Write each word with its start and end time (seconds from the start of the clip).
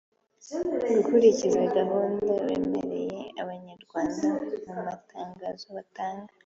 gukurikiza 0.95 1.61
gahunda 1.77 2.31
bemereye 2.45 3.21
abanyarwanda 3.41 4.29
mu 4.65 4.73
matangazo 4.87 5.67
batanga 5.77 6.31